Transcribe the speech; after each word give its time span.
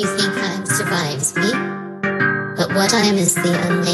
you 0.00 0.06
think 0.16 0.32
I 0.34 0.66
survives 0.66 1.36
me? 1.36 1.52
But 2.56 2.74
what 2.74 2.94
I 2.94 3.00
am 3.00 3.16
is 3.16 3.34
the 3.34 3.52
unnameable, 3.68 3.89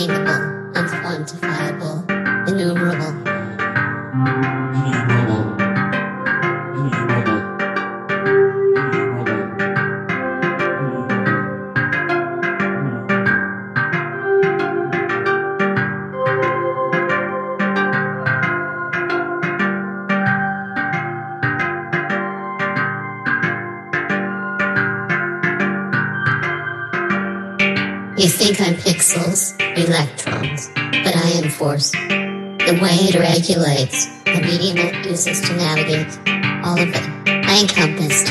it 32.98 33.14
regulates, 33.14 34.06
the 34.24 34.40
medium 34.40 34.78
it 34.78 35.06
uses 35.06 35.40
to 35.42 35.56
navigate, 35.56 36.18
all 36.64 36.78
of 36.80 36.88
it, 36.88 37.08
I 37.26 37.60
encompassed. 37.60 38.28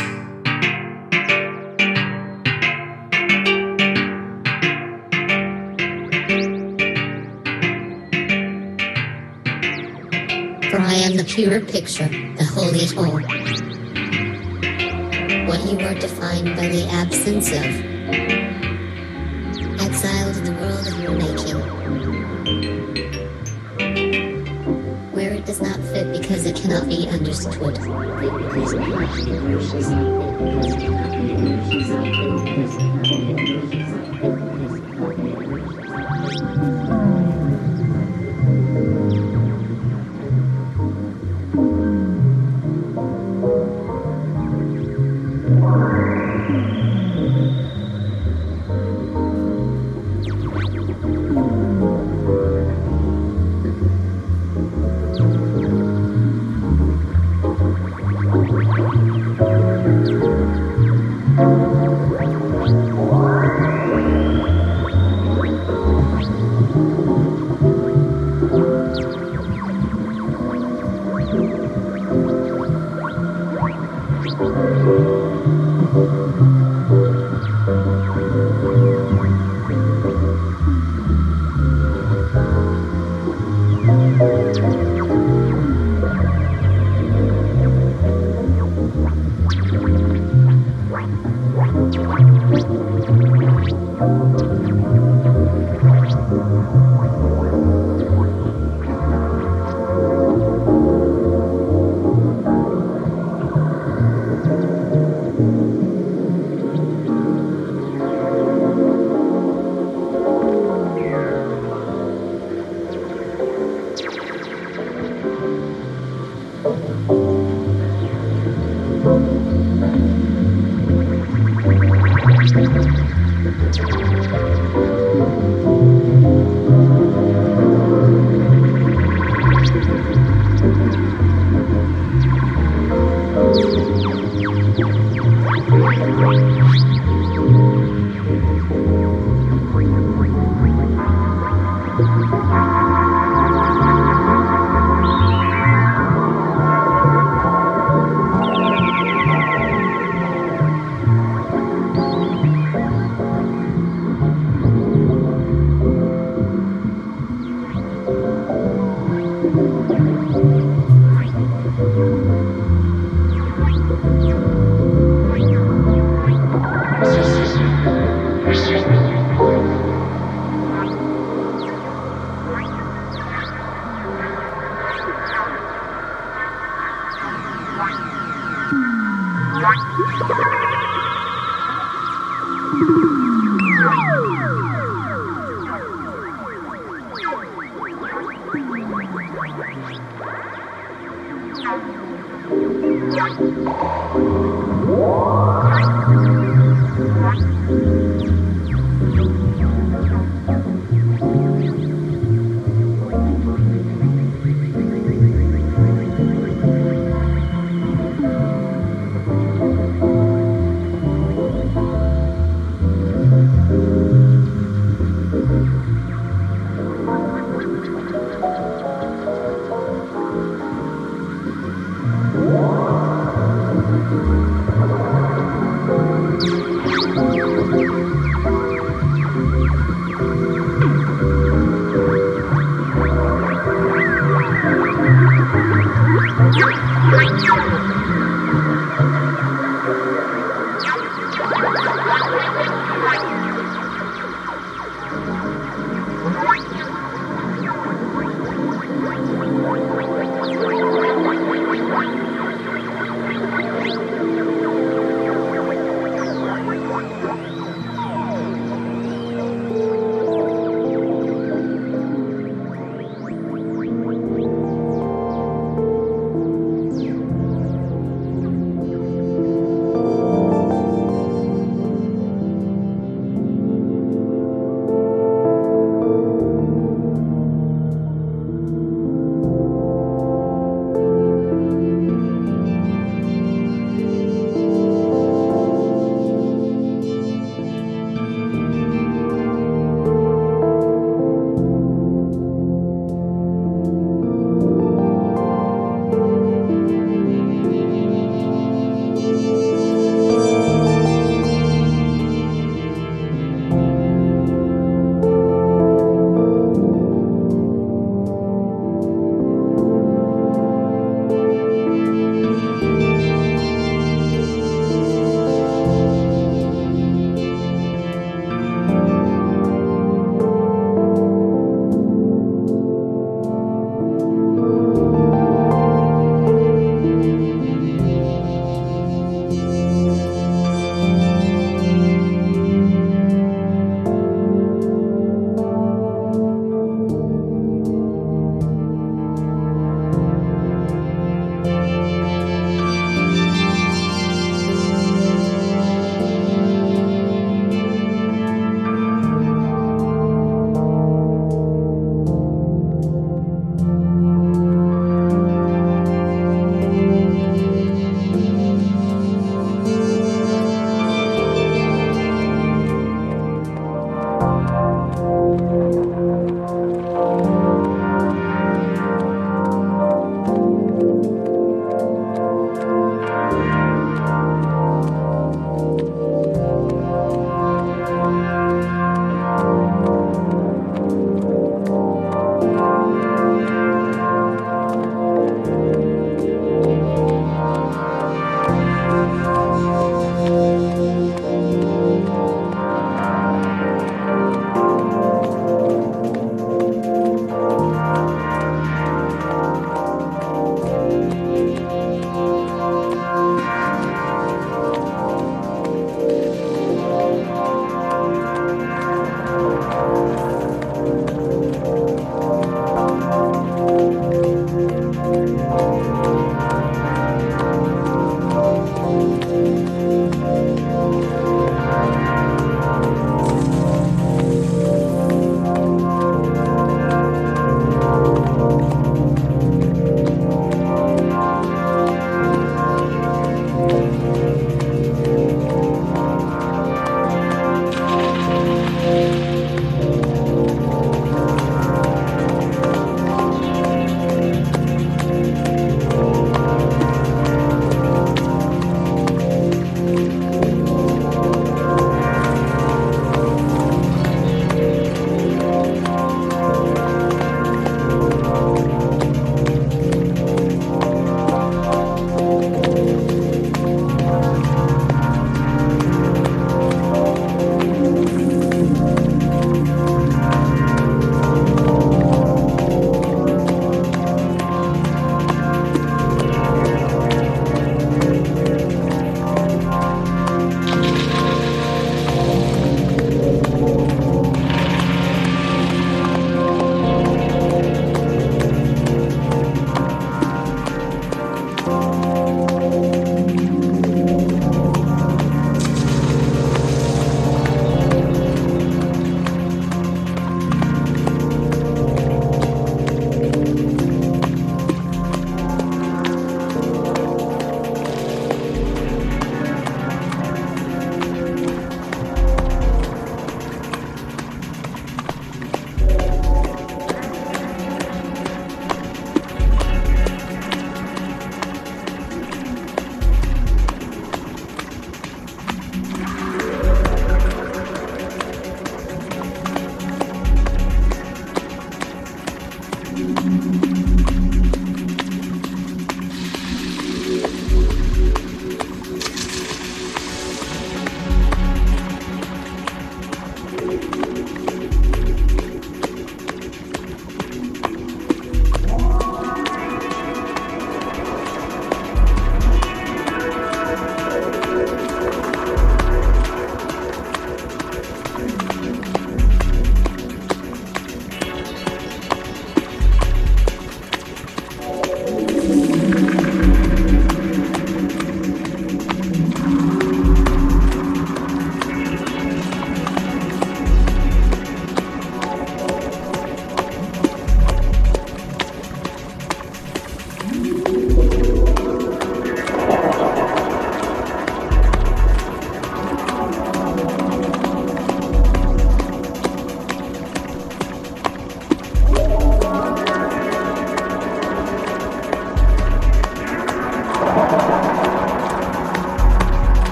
For 10.69 10.79
I 10.79 10.95
am 10.95 11.15
the 11.15 11.23
pure 11.25 11.61
picture, 11.61 12.07
the 12.07 12.45
holy 12.45 12.85
whole. 12.87 13.21
What 15.47 15.61
you 15.71 15.85
are 15.85 15.93
defined 15.93 16.55
by 16.55 16.67
the 16.69 16.87
absence 16.91 17.51
of 17.51 17.94
Thank 28.87 29.19
you. 32.79 32.84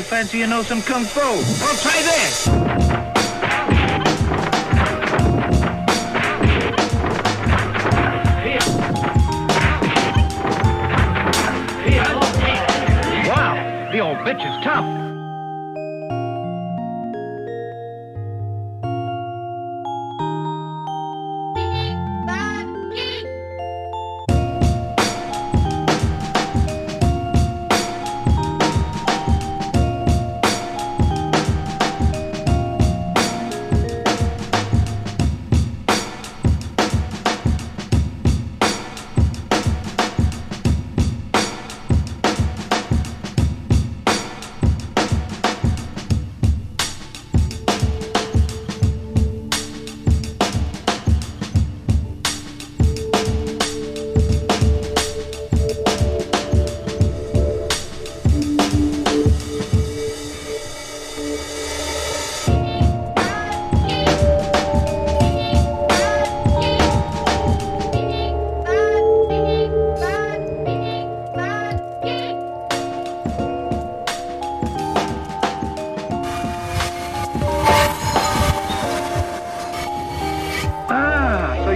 You 0.00 0.06
fancy 0.06 0.38
you 0.38 0.46
know 0.46 0.62
some 0.62 0.80
kung 0.80 1.04
fu? 1.04 1.20
Well, 1.20 1.76
try 1.76 2.00
this. 2.02 2.49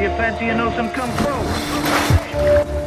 You 0.04 0.10
fancy 0.18 0.44
you 0.44 0.54
know 0.54 0.70
some 0.76 0.90
kung 0.90 1.10
fu? 1.16 2.83